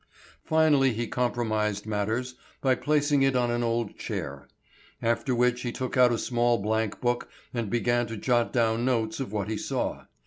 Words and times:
Finally 0.45 0.93
he 0.93 1.05
compromised 1.05 1.85
matters 1.85 2.33
by 2.59 2.73
placing 2.73 3.21
it 3.21 3.35
on 3.35 3.51
an 3.51 3.61
old 3.61 3.99
chair; 3.99 4.47
after 4.99 5.35
which 5.35 5.61
he 5.61 5.71
took 5.71 5.95
out 5.95 6.11
a 6.11 6.17
small 6.17 6.57
blank 6.57 6.99
book 6.99 7.29
and 7.53 7.69
began 7.69 8.07
to 8.07 8.17
jot 8.17 8.51
down 8.51 8.83
notes 8.83 9.19
of 9.19 9.31
what 9.31 9.47
he 9.47 9.57
saw. 9.57 10.05